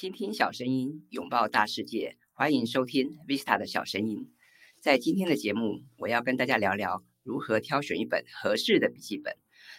[0.00, 2.16] 倾听小声音，拥抱大世界。
[2.32, 4.32] 欢迎收听 Vista 的小声音。
[4.80, 9.36] 在今天的节目，我要跟大家聊聊如何挑选一本合适的笔记本。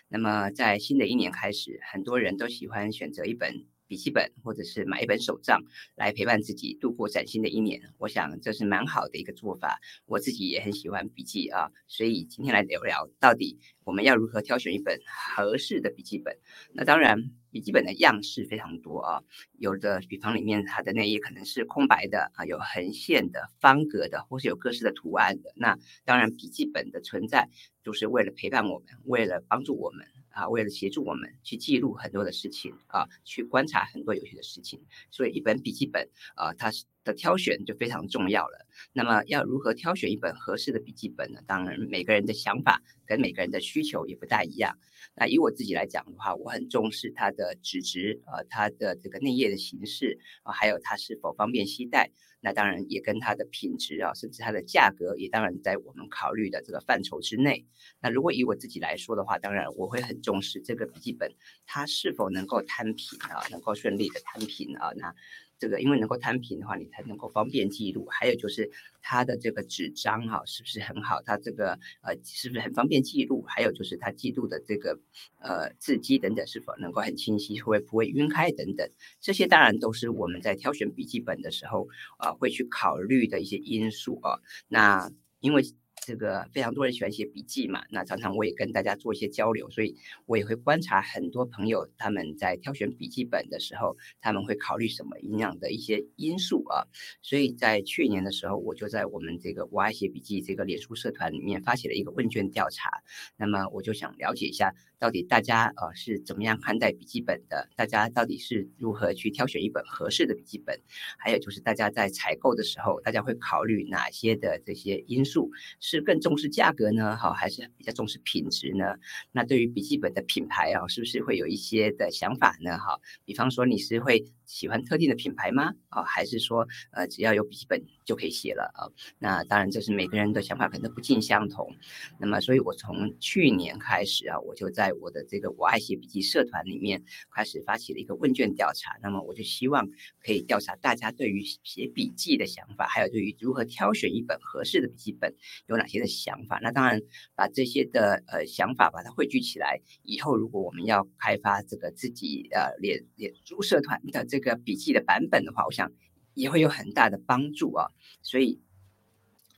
[0.10, 5.64] 那么，在新的一年开始，很多人都喜欢选择一本笔记本，或者是买一本手账
[5.96, 7.82] 来陪伴自己度过崭新的一年。
[7.98, 9.80] 我想这是蛮好的一个做法。
[10.06, 15.00] 我自己也很喜欢笔记啊，所以今天来聊聊到底我们要如何挑选一本
[15.36, 16.38] 合适的笔记本。
[16.74, 17.32] 那当然。
[17.52, 19.22] 笔记本的样式非常多啊，
[19.58, 25.54] 有的比方里面它的内页可能是空白的啊，有横线的、方格的，或是有各式的图案的。
[25.56, 27.50] 那当然，笔记本的存在
[27.84, 34.82] 就是为了陪伴我们，为了帮助我们啊，为了协助我们去记录很多的事情啊，去观察很多有趣的事情。
[35.12, 38.68] 所以，一本笔记本啊，它是的挑选就非常重要了。
[38.94, 41.42] 那么，要如何挑选一本合适的笔记本呢？
[41.46, 44.78] 当然，每个人的想法跟每个人的需求也不大一样。
[45.16, 52.12] 那以我自己来讲的话，我很重视它的纸质，呃，它的这个内页的形式啊，还有它是否方便携带。
[52.44, 57.66] 那当然也跟它的品质啊，甚至它的价格也当然在我们考虑的这个范畴之内。
[58.00, 61.32] 那如果以我自己来说的话，当然我会很重视这个笔记本
[61.66, 65.14] 它是否能够摊平啊，能够顺利的摊平啊，那。
[65.62, 68.08] 这个因为能够摊平的话，你才能够方便记录。
[68.10, 68.68] 还有就是
[69.00, 71.22] 它的这个纸张哈，是不是很好？
[71.22, 73.44] 它这个呃，是不是很方便记录？
[73.48, 75.00] 还有就是它记录的这个
[75.38, 78.90] 呃字迹等等，是否能够很清晰，会不会晕开等等？
[79.22, 81.88] 这些当然都是我们在挑选笔记本的时候
[82.18, 84.40] 啊、会去考虑的一些因素啊。
[84.68, 85.62] 那因为。
[86.04, 96.88] 这个非常多人喜欢写笔记嘛，那常常我也跟大家做一些交流，所以我也会观察很多朋友他们在挑选笔记本的时候，他们会考虑什么营养的一些因素啊。
[97.22, 102.90] 所以在去年的时候，我就在我们这个我爱写笔记这个脸书社团里面发起了一个问卷调查，
[103.38, 104.74] 那么我就想了解一下。
[105.02, 107.68] 到底大家呃是怎么样看待笔记本的？
[107.76, 110.80] 大家到底是如何去挑选一本合适的笔记本？
[111.18, 115.50] 还有就是大家在采购的时候，大家会考虑哪些的这些因素？
[115.80, 117.18] 是更重视价格呢？
[117.18, 118.86] 好，还是比较重视品质呢？
[119.32, 122.78] 那对于笔记本的品牌啊，是不是会有一些的想法呢？
[122.78, 125.74] 好，比方说你是会喜欢特定的品牌吗？
[125.88, 128.84] 啊，还是说呃只要有笔记本就可以写了啊？
[129.18, 131.74] 那当然这是每个人的想法可能不尽相同。
[132.20, 137.02] 那么所以我从去年开始啊，我就在我的这个我爱写笔记社团里面
[137.34, 139.88] 开始发起了一个问卷调查，那么我就希望
[140.22, 145.34] 可以调查大家对于写笔记的想法，还有对于如何挑选一本合适的笔记本
[145.68, 146.60] 有哪些的想法。
[146.62, 147.02] 那当然
[147.36, 155.90] 把这些的呃想法把它汇聚起来，以后如果我们要开发这个自己呃脸脸书社团的这个个笔记的版本的话，我想
[156.34, 157.88] 也会有很大的帮助啊。
[158.22, 158.60] 所以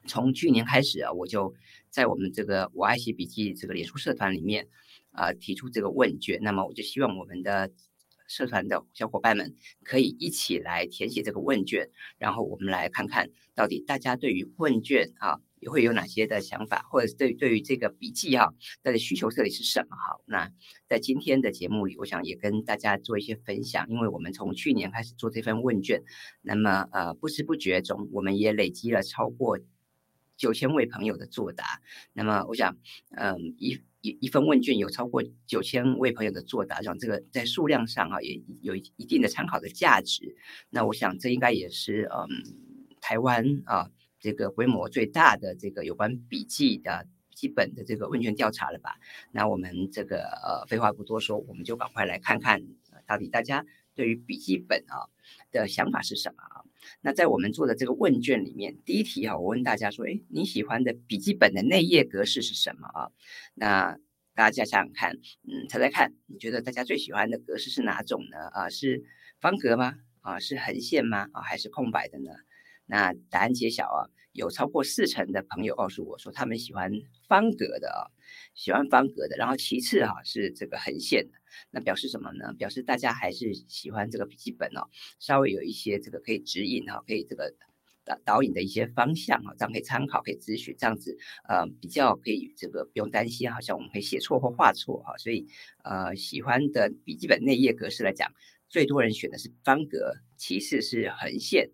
[0.05, 1.55] 从去年开始啊，我就
[1.89, 4.67] 在我们这个我爱写笔记这个脸书社团里面。
[5.16, 7.71] 啊、提出这个问卷，那么我就希望我们的
[8.27, 18.53] 社团的小伙伴们可以一起来填写这个问卷，然后我们来看看到底大家对于问卷啊，也会有哪些的想法，或者是对对于这个笔记哈、啊，
[18.84, 19.96] 它的需求到底是什么？
[19.96, 20.51] 哈，那
[20.88, 26.03] 在今天的节目里，我想也跟大家做一些分享，因为我们从去年开始做这份问卷，
[26.41, 29.57] 那么呃，不知不觉中，我们也累积了超过
[30.38, 31.81] 九千位朋友的作答，
[32.13, 32.78] 那么我想，
[33.16, 33.81] 嗯，一。
[34.06, 40.35] 一一份问卷有超过九千位朋友的作答，让这个在数量上啊也有一定的参考的价值。
[40.69, 42.28] 那我想这应该也是嗯
[43.00, 43.90] 台湾啊
[44.23, 48.95] 这个规模最大的这个有关笔记的基本的这个问卷调查了吧？
[49.34, 52.63] 那我们这个呃废话不多说，我们就赶快来看看
[53.06, 55.12] 到底大家对于笔记本啊
[55.51, 56.63] 的想法是什么啊？
[57.01, 63.12] 那在我们做的这个问卷里面，第一题啊，我问大家说，哎，你喜欢的笔记本的内页格式是什么啊？
[63.56, 63.97] 那
[64.33, 68.38] 大家想想看，嗯，猜猜看，你觉得大家最喜欢的格式是哪种呢？
[68.53, 69.03] 啊，是
[69.41, 69.95] 方格吗？
[70.22, 71.28] 啊，是横线吗？
[71.33, 72.31] 啊，还是空白的呢？
[72.85, 76.91] 那答案揭晓啊，有超过四成的朋友告诉我说，他们喜欢
[77.27, 78.11] 方格的啊，
[78.53, 81.38] 喜欢方格的，然后其次哈是这个横线的。
[81.69, 82.53] 那表示什么呢？
[82.57, 84.89] 表示大家还是喜欢这个笔记本哦，
[85.19, 87.53] 稍微有一些这个可以指引哈，可以这个
[88.03, 91.15] 导导引的一些方向啊，这样可以参考，可以咨询，这样子
[91.47, 95.15] 呃比较可以这个不用担心，好像我们会写错或画错哈。
[95.18, 95.45] 所以
[95.83, 98.31] 呃喜欢的笔记本内页格式来讲，
[98.68, 101.69] 最多人选的是方格，其次是横线，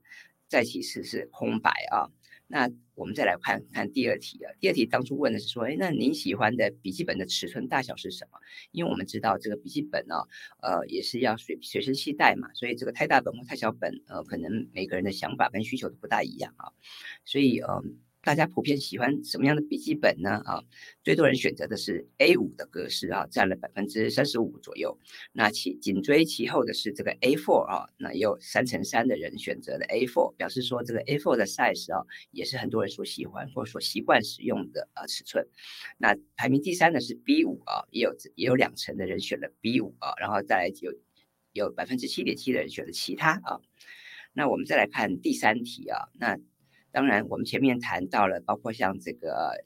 [0.50, 2.12] 再其次是空白啊。
[2.52, 8.40] 那我们再来看看第二题啊，第二题当初问的是说，哎，那您喜欢的笔记本的尺寸大小是什么？
[8.72, 10.16] 因为我们知道这个笔记本呢、
[10.64, 16.74] 呃，也是要随随身携带嘛，所以这个太大本或太小本，呃，可能每个人的想法跟需求都不大一样啊。
[17.24, 17.84] 所以，呃，
[18.22, 20.42] 大家普遍喜欢什么样的笔记本呢？
[20.44, 20.62] 啊，
[21.04, 25.00] 最多人选择的是 A5 的格式啊，占了百分之三十五左右。
[25.32, 35.48] 那其紧追其后的是这个 A4 啊，那也有三成三的人选择的 A4，表示说这个 A4 的 size 啊，也是很多人所喜欢或者所习惯使用的啊尺寸。
[35.98, 40.94] 那排名第三的是 B5 啊，也有也有两成的人选了 B5 啊，然后再来有
[41.54, 43.62] 有百分之七点七的人选了其他啊。
[44.34, 46.38] 那我们再来看第三题啊，那。
[46.92, 49.64] 当然，我们前面谈到了，包括像这个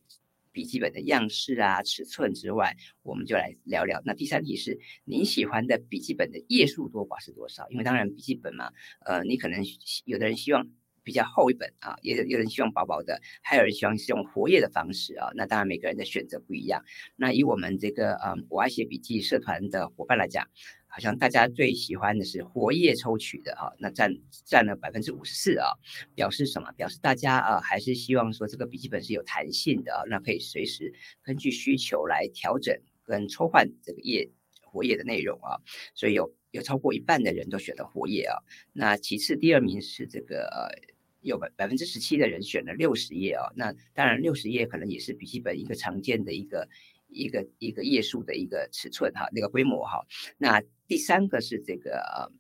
[0.52, 4.02] 笔记本的样式啊、尺寸之外，我们就来聊聊。
[4.06, 7.68] 那第三题是您喜欢的笔记本的页数多寡是多少？
[7.70, 8.72] 因为当然笔记本嘛，
[9.06, 9.64] 呃，你可能
[10.06, 10.68] 有的人希望
[11.02, 15.32] 比较厚一本啊，也有有人希望薄薄的，还有人希望是用活页的方式啊。
[15.36, 16.84] 那当然每个人的选择不一样。
[17.16, 20.48] 那以我们这个呃我爱写笔记社团的伙伴来讲。
[20.94, 25.74] 好像大家最喜欢的是活页抽取的哈，那占占了百分之五十四啊，
[26.14, 26.72] 表示什么？
[26.74, 30.94] 表示大家啊还是希望说这个笔记本是有弹性的啊，那可以随时
[31.24, 34.30] 根据需求来调整跟抽换这个页
[34.62, 35.58] 活页的内容啊，
[35.96, 38.38] 所以有有超过一半的人都选了活页啊。
[38.72, 46.70] 那其次第二名是这个呃有百百分之十七的人选了六十页啊，那当然六十页可能也是笔记本一个常见的一个。
[47.14, 50.06] 一个一个页数的一个尺寸哈，那个规模哈，
[50.38, 52.32] 那第三个是这个。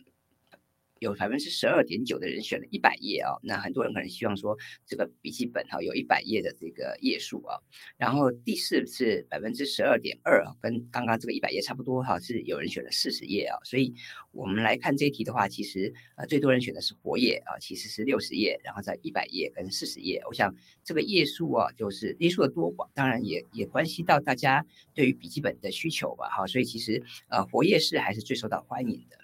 [1.03, 7.59] 有百分之十二点九的人选了一百页啊，那很多人可能希望说这个笔记本哈有一百页的这个页数啊，
[7.97, 13.93] 然后第四是百分之十二点二啊，跟刚刚这个一百页差不多哈，是有人选了四十页啊，所以
[14.31, 20.55] 我们来看这一题的话，其实呃最多人选的是活页啊，其实是六十页，然后在一百页跟四十页，我想
[20.85, 29.22] 这个页数啊，就是页数的多寡，当然也也关系到大家对于笔记本的需求吧哈，所以其实呃活页式还是最受到欢迎的。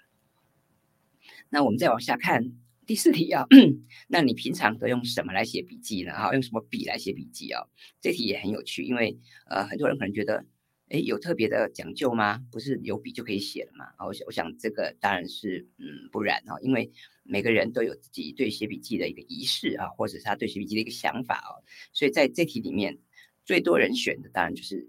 [1.50, 2.52] 那我们再往下看
[2.86, 3.46] 第四题啊，
[4.08, 6.12] 那你平常都用什么来写笔记呢？
[6.12, 7.62] 哈，用什么笔来写笔记啊？
[8.00, 10.44] 这题也很有趣，因为呃，很多人可能觉得，
[10.88, 12.40] 哎，有特别的讲究吗？
[12.50, 13.84] 不是有笔就可以写了吗？
[13.96, 16.90] 啊，我想，我想这个当然是嗯不然啊，因为
[17.22, 21.50] 每个人都有自己对写笔记的一个仪式啊，或者是他对写笔记的一个想法啊，
[21.92, 22.98] 所以在这题里面，
[23.44, 24.88] 最多人选的当然就是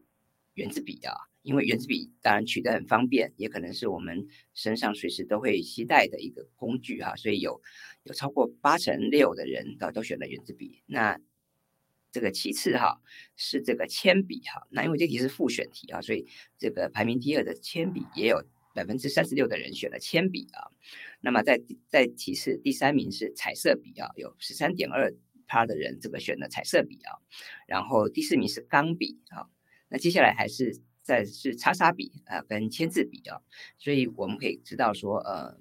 [0.54, 1.14] 原子笔啊。
[1.44, 7.60] 因为原子笔当然取得很方便，也可能是我们身上随时都会携带的一个工具哈，所以有
[8.04, 10.84] 有超过八成六的人都都选了原子笔。
[10.86, 11.20] 那
[12.12, 13.02] 这个其次哈
[13.36, 16.28] 是这个铅笔哈，那因为这题是复选题啊，所以
[16.60, 18.46] 这个排名第二的铅笔也有
[18.76, 20.70] 百分之三十六的人选了铅笔啊。
[21.22, 25.12] 那么在在其次第三名是彩色笔啊，有十三点二
[25.48, 27.18] 趴的人这个选了彩色笔啊。
[27.66, 29.50] 然后第四名是钢笔啊，
[29.90, 30.80] 那接下来还是。
[31.04, 33.42] 再是擦擦笔啊，跟签字笔啊，
[33.78, 35.58] 所以我们可以知道说，呃，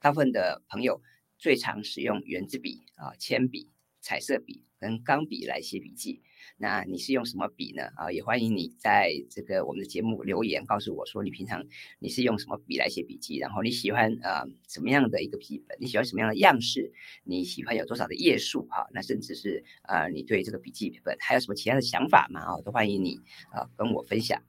[0.00, 1.00] 大部分的朋友
[1.38, 3.70] 最常使用圆珠笔啊、铅笔、
[4.00, 6.22] 彩色笔跟钢笔来写笔记。
[6.58, 7.82] 那你是用什么笔呢？
[7.96, 11.66] 啊，也欢迎你在这个我们的节目留言告诉我说，你平常
[11.98, 13.36] 你是用什么笔来写笔记？
[13.38, 15.76] 然后你喜欢、呃、什么样的一个笔记本？
[15.80, 16.92] 你喜欢什么样的样式？
[17.24, 18.66] 你喜欢有多少的页数？
[18.70, 22.40] 哈，那甚至是、呃，你对这个笔记本还有什么其他的想法吗？
[22.40, 23.18] 啊，都欢迎你
[23.50, 24.40] 啊、跟我分享。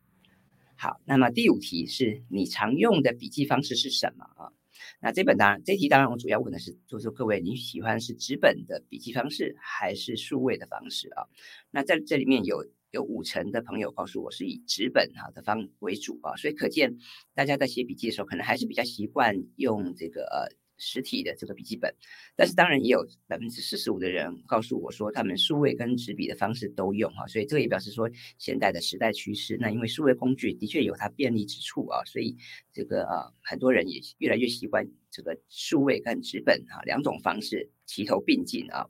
[0.77, 4.53] 好，那么第五题是你常用的笔记方式是什么啊？
[5.01, 11.25] 那这本当然，这题当然我主要问的是，就是说各位你喜欢是纸本的笔记方式还是数位的方式啊？
[11.71, 16.97] 那在这里面有有五成的朋友告诉我是以纸本哈的方为主啊，所以可见
[17.33, 20.66] 大家在写笔记的时候，可能还是比较习惯用这个呃。
[20.77, 21.93] 实体的这个笔记本，
[22.35, 29.57] 但是当然也有百分之四十五的人告诉我说，他们数位跟纸笔的方式都用哈，所以这个也表示说现代的时代趋势。
[29.59, 32.37] 那因为数位工具的确有它便利之处啊，所以
[32.71, 38.87] 这个啊很多人也越来越习惯这个数位跟纸本啊两种方式齐头并进啊。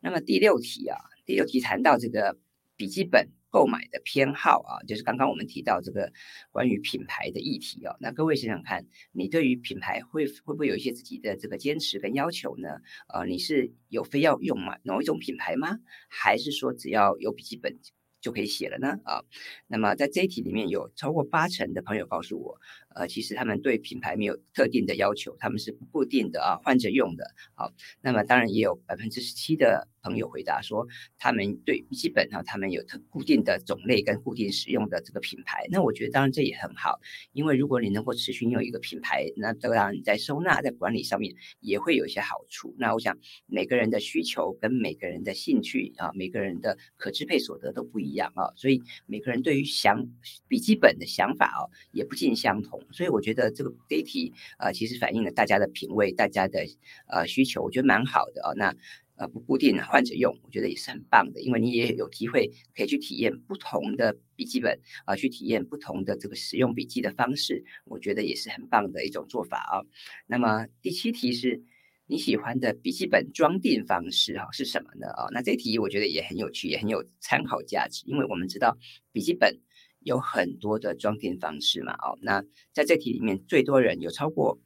[0.00, 2.38] 那么第六题啊，第六题谈到这个
[2.76, 3.28] 笔记本。
[3.52, 6.10] 购买的偏好啊，就是刚刚我们提到这个
[6.50, 7.94] 关于品牌的议题啊。
[8.00, 12.80] 那各位想想看，你对于品牌会会不会有一些自己的这个坚持跟要求呢？
[13.12, 15.78] 呃，你是有非要用嘛某一种品牌吗？
[16.08, 17.78] 还是说只要有笔记本
[18.22, 18.98] 就可以写了呢？
[19.04, 19.22] 啊，
[19.66, 22.58] 那么在这一题里面有超过八成的朋友告诉我。
[22.94, 27.34] 呃，其实他们对品牌没有特定的要求，他们是不固定的啊，换着用的。
[27.54, 30.86] 好，那么当然也有百分之十七的朋友回答说，
[31.18, 35.66] 他们对笔记本哈，他们有特固定的种类跟固定使用的这个品牌。
[35.70, 37.00] 那我觉得当然这也很好，
[37.32, 42.74] 因为如果你能够持续用一个品牌，那当然你在收纳在管理上面也会有一些好处。
[42.78, 43.16] 那我想
[43.46, 50.06] 每个人的需求跟每个人的兴趣啊，每个人的可支配所得都不一样啊，所以每个人对于想
[50.48, 52.80] 笔记本的想法哦，也不尽相同。
[52.92, 56.64] 所以我觉得这个这一题啊、其实反映了大家的品味，大家的
[57.08, 58.54] 呃需求，我觉得蛮好的啊、哦。
[58.56, 58.74] 那
[59.22, 69.86] 呃不固定换着用，我觉得也是很棒的，因为你也有机会可以去体验不同的笔记本啊，去体验不同的这个使用笔记的方式，我觉得也是很棒的一种做法啊。
[70.26, 71.62] 那么第七题是
[72.08, 75.06] 你喜欢的笔记本装订方式哈是什么呢？
[75.12, 78.76] 啊，那这题我觉得也很有趣，也很有参考价值，因为我们知道
[79.12, 79.60] 笔记本
[80.00, 84.58] 有很多的装订方式嘛，哦，那在这题里面最多人有超过。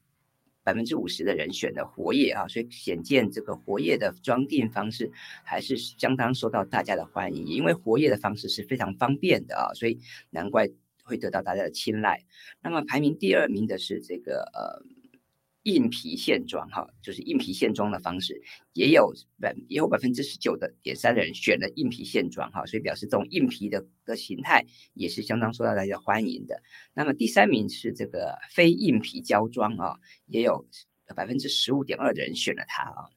[0.66, 5.08] 百分之五十的人选的活页啊，所以显见这个活页的装订方式
[5.44, 10.68] 还是相当受到大家的欢迎，因为活页的方式是非常方便的啊，所以难怪
[11.04, 12.24] 会得到大家的青睐。
[12.60, 14.95] 那么排名第二名的是这个呃。
[15.66, 18.40] 硬皮线装哈，就是硬皮线装的方式，
[18.72, 26.62] 也有百也有百分之十九的点三的人选了硬皮线装哈，所以表示这种硬皮的的形态也是相当受到大家欢迎的。
[26.94, 29.96] 那么第三名是这个非硬皮胶装啊，
[30.26, 30.64] 也有
[31.16, 33.10] 百分之十五点二的人选了它啊。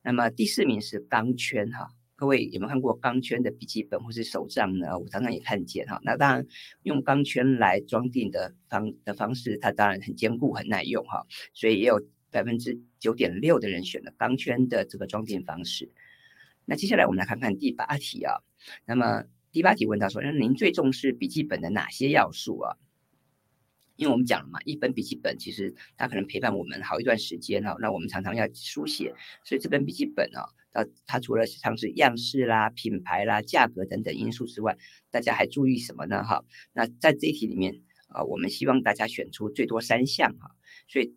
[0.00, 1.90] 那么第四名是钢圈哈。
[2.18, 4.98] 各位有没有看过钢圈的笔记本或是手账呢？
[4.98, 6.00] 我常常也看见哈。
[6.02, 6.44] 那当然，
[6.82, 11.24] 用钢圈来装订的方的方式，它当然很坚固、很耐用哈。
[11.54, 15.92] 所以也有百分之九点六的人选了钢圈的这个装订方式。
[16.64, 18.34] 那接下来我们来看看第八题啊。
[18.84, 19.22] 那么
[19.52, 22.76] 第八题问到说，那您最重视笔记本的哪些要素啊？
[23.94, 27.76] 因为我们讲了嘛，一本笔记本其实它可能陪伴我们好一段时间哈。
[27.80, 30.50] 那我们常常要书写，所以这本笔记本啊，
[30.84, 34.76] 它它除了像是样式啦、品牌啦、价格等等因素之外，
[35.10, 36.22] 大家还注意什么呢？
[36.22, 40.54] 哈，那在这一题里面啊，我们希望大家选出最多三项哈。
[40.88, 41.14] 所以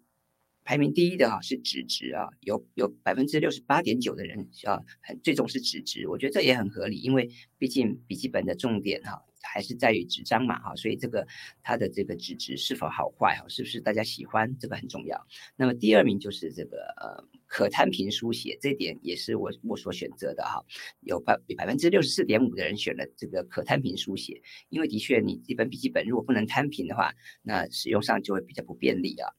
[0.63, 9.23] 排名第一的哈是纸质啊，有有百分之六十八点九的人啊，很最终是纸质，我觉得这也很合理，因为毕竟笔记本的重点哈。
[9.41, 11.25] 还是在于纸张嘛，哈，所以这个
[11.63, 15.27] 它的这个纸质是否好坏，哈，是不是大家喜欢，这个很重要。
[15.55, 20.63] 那么第二名就是这个呃可摊平书写，这点也是我我所选择的哈，
[21.01, 29.29] 有百百分之六十四点五的人选了这个可摊平书写，因为的确你这本笔记本如果不能摊平的话，那使用上就会比较不便利啊。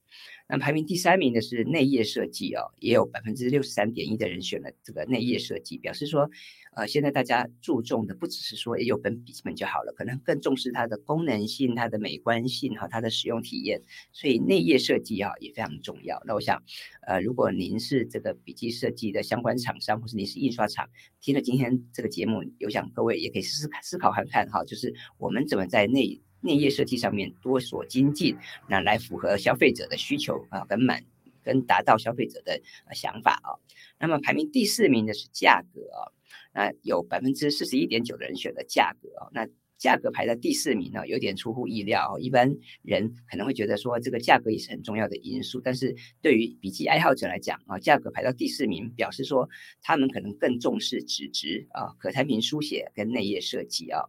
[0.47, 6.29] 那排名第三名的是内页设计哦，也有百分之六十三点一的人选了这个内页设计，表示说，
[6.75, 13.81] 呃，现在大家注重的不只是说有本笔记本就好了，可能更重视它的功能性、它的美观性和它的使用体验，
[14.11, 16.21] 所以内页设计啊也非常重要。
[16.25, 16.61] 那我想，
[17.07, 20.89] 呃，如果您是这个笔记设计的相关厂商，或是您是印刷厂，
[21.21, 26.21] 听了今天这个节目，有想各位也可以思思思考看看哈，就是我们怎么在内。
[26.43, 31.03] 内页设计上面多所精进，那来符合消费者的需求啊，跟满
[31.41, 32.61] 跟达到消费者的
[32.93, 33.57] 想法啊。
[33.97, 36.11] 那么排名第四名的是价格啊，
[36.53, 39.47] 那有百分之四十一点九的人选择价格啊，那。
[39.83, 42.17] 价格排在第四名呢，有点出乎意料。
[42.17, 49.49] 一般人可能会觉得说，这个价格也是很重要的因素，但是对于笔记爱好者来讲啊，价格排到第四名，表示说
[49.81, 53.99] 他们可能更重视纸质啊、可摊平书写跟内页设计啊。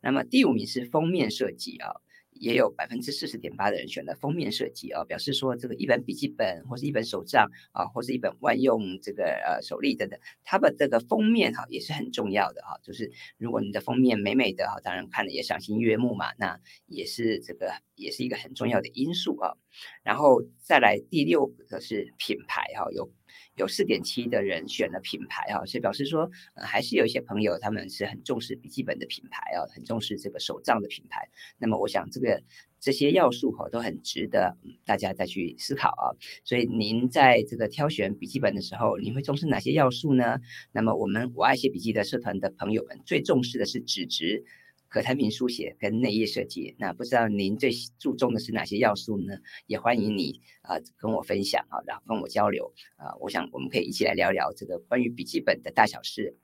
[0.00, 1.92] 那么第五名是封面设计啊。
[2.40, 19.54] 也有百分之四十点八的人选了封面设计啊，表示说这个一本笔记本或是一本手账啊，或是一本万用这个呃手历等等，它的这个封面哈也是很重要的哈，就是如果你的封面美美的哈，当然看了也赏心悦目嘛，那也是这个也是一个很重要的因素啊。
[20.02, 23.10] 然后再来第六个是品牌哈，有。
[23.58, 31.28] 有四点七的人选了品牌啊，所以表示说，呃，还是有一些朋友他们是很重视笔记本的品牌啊，很重视这个手账的品牌。
[31.58, 32.42] 那么我想这个
[32.80, 36.14] 这些要素哈都很值得大家再去思考啊。
[36.44, 40.38] 所以您在这个挑选笔记本的时候，您会重视哪些要素呢？
[40.72, 44.44] 那么我们我爱写笔记的社团的朋友们最重视的是纸质。
[44.88, 49.34] 可产品书写跟内页设计，那不知道您最注重的是哪些要素呢？
[49.66, 56.36] 也欢迎你啊、跟我分享啊，然后跟我交流啊、我想我们可以一起来聊聊这个关于笔记本的大小事。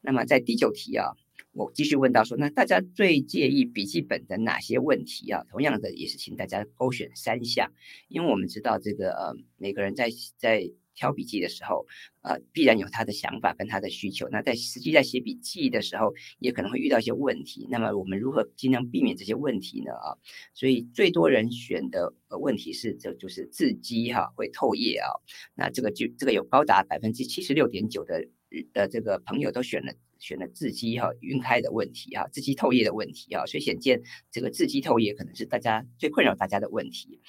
[0.00, 1.12] 那么在第九题啊，
[1.52, 5.44] 我继续问到说，那大家最介意笔记本的哪些问题啊？
[5.48, 7.72] 同样的也是请大家勾选三项，
[8.08, 10.70] 因为我们知道这个呃每个人在在。
[10.98, 11.86] 挑笔记的时候，
[12.22, 14.28] 呃，必然有他的想法跟他的需求。
[14.30, 17.68] 那在实际在写笔记的时候，也可能会遇到一些问题。
[17.70, 19.92] 那么我们如何尽量避免这些问题呢？
[19.92, 20.18] 啊，
[20.54, 25.06] 所以最多人选的问题是，这就是字迹哈会透页啊。
[25.54, 28.26] 那这个就这个有高达百分之七十六点九的
[28.72, 33.46] 的这个朋友都选了选了字迹哈晕开的问题啊，字迹透页的问题啊。
[33.46, 34.02] 所以显见
[34.32, 37.20] 这个字迹透页可能是大家最困扰大家的问题。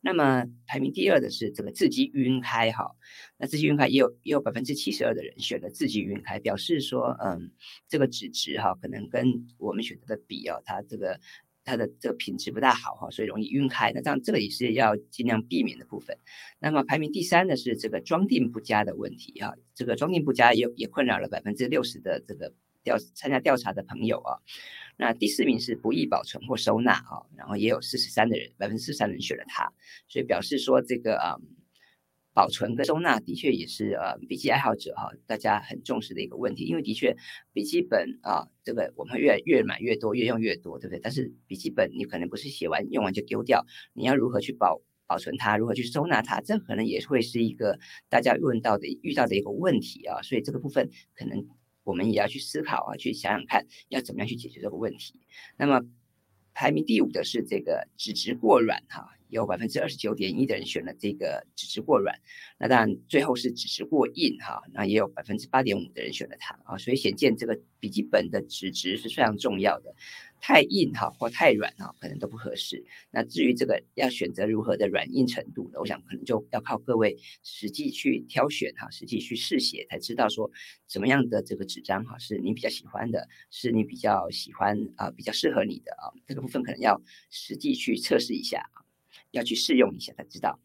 [0.00, 2.94] 那么排名第二的是这个字迹晕开哈，
[3.36, 7.50] 那字迹晕开也有也有百分之七十二的人选了字迹晕开，表示说嗯
[7.88, 11.18] 这个纸质哈可能跟我们选择的笔啊，它这个
[11.64, 13.92] 它的这个品质不大好哈，所以容易晕开。
[13.92, 16.16] 那这样这个也是要尽量避免的部分。
[16.60, 22.54] 那么排名第三的是这个装订不佳的问题哈，这个装订不佳也也困扰了百分之六十的这个
[22.88, 24.30] 调参加调查的朋友啊。
[24.96, 29.72] 那第四名是不易保存或收纳啊，然后也有四十三的人，百分之四十三人选了它，
[30.08, 31.36] 所以表示说这个啊。
[32.34, 36.66] 保存跟收纳的确也是呃笔记爱好者哈，大家很重视的一个问题。
[36.66, 37.16] 因为的确
[37.52, 41.00] 笔记本啊，这个我们越越买越多，越用越多，对不对？
[41.02, 47.76] 但是笔记本你可能不是写完用完就丢掉，你要如何去保保存它，如何去收纳它，这可能也会是一个
[48.08, 50.22] 大家问到的遇到的一个问题啊。
[50.22, 51.44] 所以这个部分可能
[51.88, 55.18] 我们也要去思考啊，去想想看要怎么样去解决这个问题。
[55.56, 55.80] 那么
[56.52, 59.17] 排名第五的是这个脂质过软哈。
[59.28, 62.18] 有百分之二十九点一的人选了这个纸质过软，
[62.58, 69.94] 那当然最后是纸质过硬哈，那也有百分之八点五的人选了它啊，所以显见这个笔记本的纸质是非常重要的，
[70.40, 72.84] 太硬哈或太软哈可能都不合适。
[73.10, 80.50] 那至于这个要选择如何的软硬程度呢，我想可能就要靠各位实际去挑选哈，实际去试写才知道说
[80.86, 88.87] 怎么样的这个纸张哈是你比较喜欢的，是你比较喜欢啊比较适合你的啊，这个部分可能要实际去测试一下啊。
[89.30, 90.60] 要去试用一下才知道。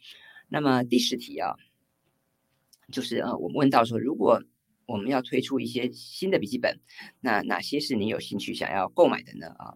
[0.49, 1.55] 那么第十题啊，
[2.91, 4.43] 就是呃，我们问到说，如果
[4.85, 6.79] 我们要推出一些新的笔记本，
[7.21, 9.47] 那哪些是你有兴趣想要购买的呢？
[9.57, 9.73] 啊，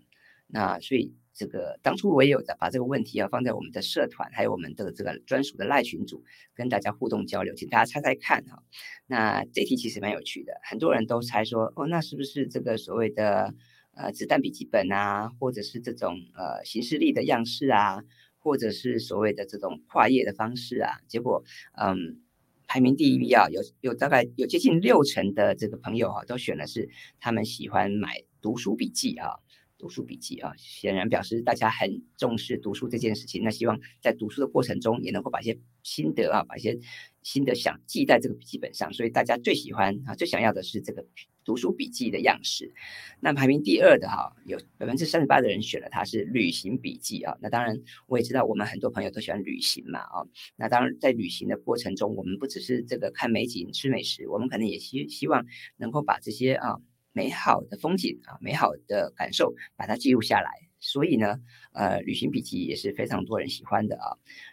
[0.47, 8.61] 那所以这个当初我也有的把这个问题要放在我们的社团，还有我们的这个专属的赖群组，跟大家互动交流，请大家猜猜看哈。
[9.07, 13.53] 那这题其实蛮有趣的，很多人都猜说，哦，那是不是这个所谓的
[13.95, 18.03] 呃子弹笔记本啊，或者是这种呃行式力的样式啊？
[18.47, 21.43] 或者是所谓的这种跨业的方式啊，结果
[21.77, 22.21] 嗯，
[22.65, 26.87] 排名第一啊，有有大概有接近六成的这个朋友啊，都选的是
[27.19, 29.31] 他们喜欢买读书笔记啊。
[29.77, 33.43] 读书笔记啊，显然表示大家很重视读书这件事情。
[33.43, 36.77] 那希望在读书的过程中，也能够把一些心得啊，把一些
[37.21, 38.91] 心得想记在这个笔记本上。
[38.91, 41.05] 所以大家最喜欢啊，最想要的是这个
[41.45, 42.73] 读书笔记的样式。
[43.19, 47.37] 那排名第二的哈，有百分之三十八的人选了它是旅行笔记啊。
[47.39, 50.25] 那当然，我也知道我们很多朋友都喜欢旅行嘛啊。
[50.55, 55.45] 那当然，在旅行的过程中，我们不只是这个看美景、吃美食，我们可能也希希望
[55.77, 56.77] 能够把这些啊。
[57.17, 60.51] 美好的风景啊，美好的感受，把它记录下来。
[60.79, 61.39] 所以呢，
[61.73, 64.07] 呃，旅行笔记也是非常多人喜欢的啊。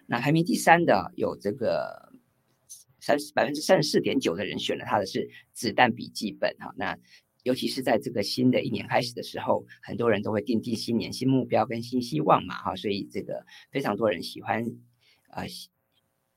[0.06, 1.68] 那排名第三的有这个
[3.00, 6.72] 三十百分之三十四点九的人选了它的是子弹笔记本哈。
[6.76, 6.96] 那
[7.42, 14.64] 尤其是在这个新的一年开始的时候，很多人都会定定新年新目标跟新希望嘛哈，所以这个非常多人喜欢
[15.28, 15.44] 啊。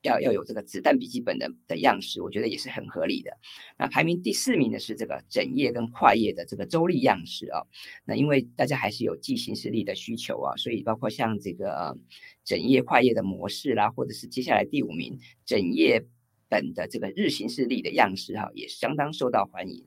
[0.07, 3.31] 要要有这个子弹笔记本的的样式，我觉得也是很合理的。
[3.77, 7.61] 那排名第四名的是这个整页跟跨页的这个周历样式啊。
[8.05, 11.95] 那因为大家还是有记行事历的需求啊，所以包括像这个
[12.43, 16.03] 整页跨页的模式啦，或者是接下来第五名整页
[16.49, 19.85] 本的这个日行事历的样式哈，也相当受到欢迎。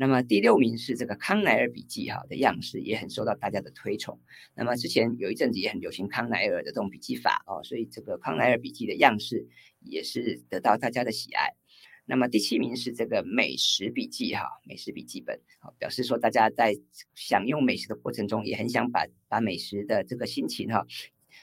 [0.00, 4.18] 那么第六名是这个康奈尔笔记哈的样式，也很受到大家的推崇。
[4.54, 9.46] 那么之前有一阵子也很流行康奈尔的这种笔记法哦，所以这个康奈尔笔记的样式
[9.80, 11.52] 也是得到大家的喜爱。
[12.06, 15.38] 那么第七名是这个美食笔记哈，美食笔记本，
[15.78, 16.74] 表示说大家在
[17.14, 20.86] 享用美食的过程中，也很想把把美食的这个心情哈，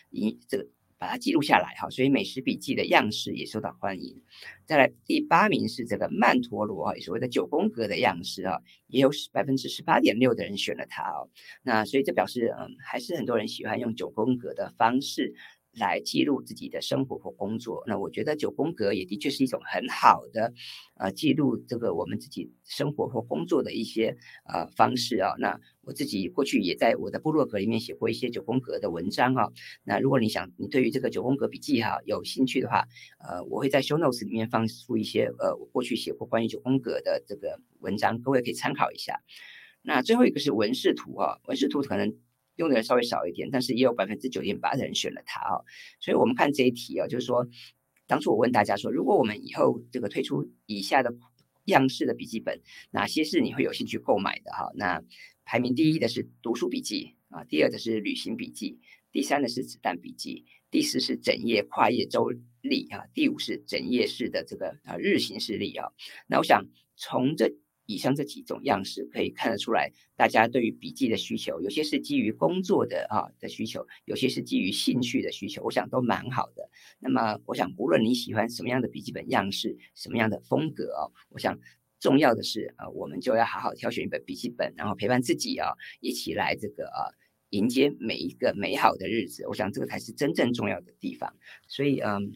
[0.10, 0.68] 以这个。
[0.98, 4.22] 把它记录下来哈，所以美食笔记的样式也受到欢迎。
[4.66, 11.30] 再来第八名是这个曼陀罗啊，所谓的九宫格的样式啊，也有百分之十八点六的人选了它哦。
[11.62, 15.34] 那所以这表示嗯，还是很多人喜欢用九宫格的方式。
[15.80, 20.54] 来记录自己的生活或工作，那我觉得九宫格也的确是一种很好的，
[20.98, 25.34] 呃，记录这个我们自己生活或工作的一些呃方式啊。
[25.40, 29.52] 那我自己过去也在我的部落格里面写过一些九宫格的文章啊。
[29.84, 32.88] 那如果你想你对于这个九宫格笔记哈有兴趣的话，
[33.20, 39.22] 呃，我会在 show notes 里面放出一些呃我过去写过关于九宫格的这个文章，各位可以参考一下。
[39.84, 42.18] 那最后一个是文视图啊，文视图可能。
[42.58, 45.64] 用的人稍微少一点，但是也有百分之九点八的人选了它哦。
[46.00, 47.48] 所以我们看这一题哦，就是说，
[48.06, 51.16] 当初我问大家说，如果我们以后这个推出以下的
[51.66, 54.72] 样式的笔记本，哪些是你会有兴趣购买的哈？
[54.76, 55.02] 那
[55.46, 58.80] 排名第一的是读书笔记啊，第二的是旅行笔记，
[59.12, 65.90] 第三的是子弹笔记，第四是整页跨页周历啊，第五是整页式的这个啊日行事历啊。
[66.28, 66.66] 那我想
[66.96, 67.56] 从这。
[67.88, 76.70] 以上这几种样式可以看得出来，大家对于笔记的需求，有些是基于工作的啊的需求，有些是基于兴趣的需求，我想都蛮好的。
[77.00, 81.58] 那么，我想无论你喜欢什么样的笔记本样式，什么样的风格哦，我想
[82.00, 85.72] 重要的是啊，我们就要好好挑选一本笔记本，然后陪伴自己啊，
[86.02, 87.16] 一起来这个啊
[87.52, 89.48] 迎接每一个美好的日子。
[89.48, 91.34] 我想这个才是真正重要的地方。
[91.68, 92.34] 所以，嗯。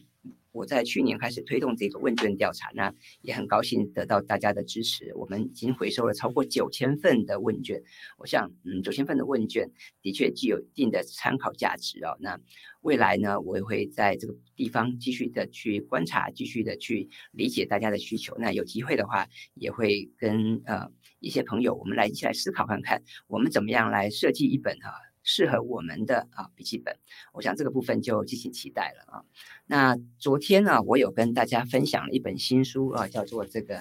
[0.52, 5.12] 我在去年开始推动这个问卷调查，那也很高兴得到大家的支持。
[5.16, 7.82] 我们已经回收了超过九千份的问卷，
[8.18, 9.68] 我想，嗯，九千份的问卷
[10.02, 12.16] 的确具有一定的参考价值哦。
[12.20, 12.38] 那
[12.82, 18.36] 未来呢，我也会在这个地方继续的去观察，继续的去理解大家的需求。
[18.38, 25.11] 那有机会的话，也会跟呃一些朋友，我们来一起来思考看看，我们怎么样来设计一本、啊。
[25.22, 26.96] 适合我们的啊笔记本，
[27.32, 29.24] 我想这个部分就敬请期待了啊。
[29.66, 33.80] 那昨天呢，我有跟大家分享了一本新书啊，叫做这个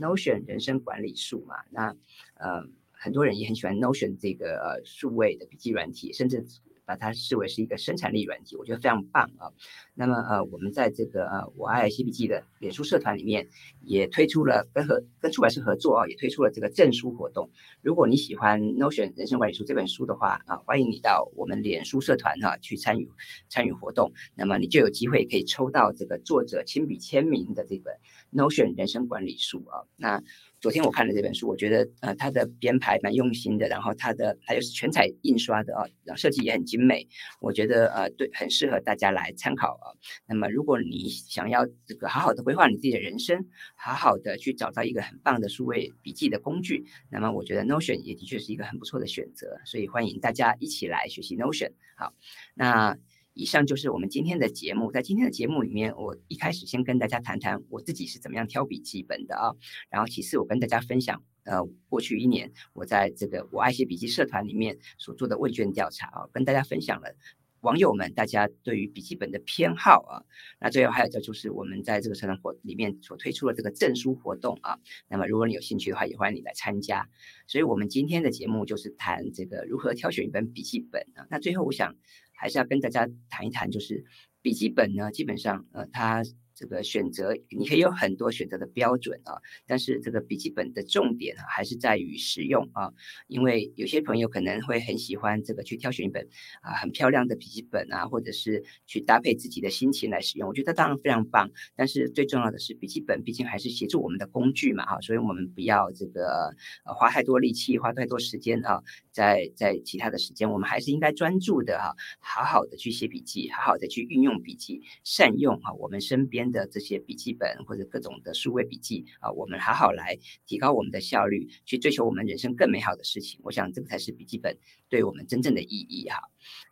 [0.00, 1.56] Notion 人生管理术嘛。
[1.70, 1.96] 那
[2.34, 6.44] 呃，很多人也很喜欢 Notion 这个数位的笔记软体，甚至。
[6.88, 9.52] 把它视为是一个生产力软体，我觉得非常棒啊。
[9.92, 13.46] 那么呃，我们在这个呃我爱写笔记的脸书社团里面，
[13.82, 17.50] 也推出了跟和跟出版社合作啊，也推出了这个赠书活动。
[17.82, 23.10] 如果你喜欢《Notion 人生管理书》这本书的话啊，欢迎你到我们脸书社团哈、去参与
[23.50, 24.10] 参与活动。
[24.34, 27.94] 那么你就有机会可以抽到这个作者亲笔签名的这本
[28.34, 29.84] 《Notion 人生管理书》啊。
[29.96, 30.22] 那
[30.60, 37.06] 昨天我看了这本书，我觉得呃它的编排蛮用心的，然后它的它又是全彩印刷的啊，然后设计也很精美，
[37.40, 39.94] 我觉得呃对，很适合大家来参考啊。
[40.26, 51.70] 那么如果你想要这个好好的规划你自己的人生，好好的去找到一个很棒的数位笔记的工具，那么我觉得 Notion 也的确是一个很不错的选择，所以欢迎大家一起来学习 Notion。
[51.96, 52.12] 好，
[52.54, 52.98] 那。
[53.38, 54.90] 以上就是我们今天的节目。
[54.90, 59.54] 在今天的节目里面，我一开始先跟大家谈谈我自己是怎么样挑笔记本的啊。
[59.90, 67.14] 然后其次，我跟大家分享，呃，过去一年我在这个我爱写笔记社团里面所做的问卷调查啊，跟大家分享了
[67.60, 70.26] 网友们大家对于笔记本的偏好啊。
[70.60, 74.80] 那最后还有就就是我们在这个社团活里面所推出的这个证书活动啊。
[75.08, 77.08] 那么如果你有兴趣的话，也欢迎你来参加。
[77.46, 81.24] 所以我们今天的节目就是谈这个如何挑选一本笔记本啊。
[81.30, 81.94] 那最后我想。
[82.38, 84.02] 还是要跟大家谈一谈，就是
[84.40, 86.22] 笔记本呢，基本上，呃，它。
[86.58, 92.92] 这个选择你可以有很多选择的标准啊，但是这个笔记本的重点啊，还是在于实用啊。
[93.28, 96.26] 因为有些朋友可能会很喜欢这个去挑选一本
[96.62, 100.48] 啊很漂亮的笔记本啊，或者是去搭配自己的心情来使用。
[100.48, 106.52] 我觉得当然非常棒，但是最重要的是笔记本毕竟还是协助我们的工具嘛哈，所以我们不要这个
[106.84, 123.40] 呃花太多力气，花太多时间啊，在在其他的时间，我们还是应该专注的哈，好好的去写笔记，好好的去运用笔记，善用啊我们身边的这些笔记本或者各种的数位笔记啊，我们好好来提高我们的效率，去追求我们人生更美好的事情。
[123.42, 124.56] 我想这个才是笔记本
[124.88, 126.20] 对我们真正的意义哈。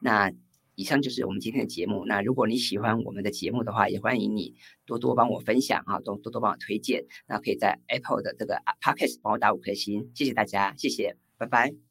[0.00, 0.32] 那
[0.74, 2.04] 以上就是我们今天的节目。
[2.04, 7.04] 那如果你喜欢我们的节目的话，也欢迎你多多帮我分享啊，多多多帮我推荐。
[7.26, 11.85] 那可以在 Apple 的这个 Podcast 帮我打五颗星，谢谢大家，谢谢，拜拜。